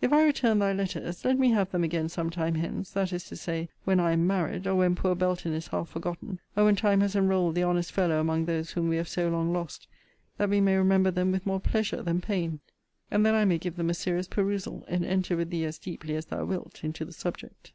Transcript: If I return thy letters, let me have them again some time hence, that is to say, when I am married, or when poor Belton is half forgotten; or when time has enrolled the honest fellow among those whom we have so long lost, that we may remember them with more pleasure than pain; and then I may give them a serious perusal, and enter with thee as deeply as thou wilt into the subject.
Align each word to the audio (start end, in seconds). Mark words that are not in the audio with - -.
If 0.00 0.14
I 0.14 0.24
return 0.24 0.60
thy 0.60 0.72
letters, 0.72 1.26
let 1.26 1.38
me 1.38 1.50
have 1.50 1.72
them 1.72 1.84
again 1.84 2.08
some 2.08 2.30
time 2.30 2.54
hence, 2.54 2.90
that 2.92 3.12
is 3.12 3.24
to 3.24 3.36
say, 3.36 3.68
when 3.84 4.00
I 4.00 4.12
am 4.12 4.26
married, 4.26 4.66
or 4.66 4.76
when 4.76 4.94
poor 4.94 5.14
Belton 5.14 5.52
is 5.52 5.66
half 5.68 5.90
forgotten; 5.90 6.40
or 6.56 6.64
when 6.64 6.74
time 6.74 7.02
has 7.02 7.14
enrolled 7.14 7.54
the 7.54 7.62
honest 7.62 7.92
fellow 7.92 8.18
among 8.18 8.46
those 8.46 8.70
whom 8.70 8.88
we 8.88 8.96
have 8.96 9.08
so 9.08 9.28
long 9.28 9.52
lost, 9.52 9.88
that 10.38 10.48
we 10.48 10.62
may 10.62 10.76
remember 10.78 11.10
them 11.10 11.32
with 11.32 11.44
more 11.44 11.60
pleasure 11.60 12.02
than 12.02 12.22
pain; 12.22 12.60
and 13.10 13.26
then 13.26 13.34
I 13.34 13.44
may 13.44 13.58
give 13.58 13.76
them 13.76 13.90
a 13.90 13.94
serious 13.94 14.26
perusal, 14.26 14.86
and 14.88 15.04
enter 15.04 15.36
with 15.36 15.50
thee 15.50 15.66
as 15.66 15.76
deeply 15.76 16.16
as 16.16 16.24
thou 16.24 16.46
wilt 16.46 16.82
into 16.82 17.04
the 17.04 17.12
subject. 17.12 17.74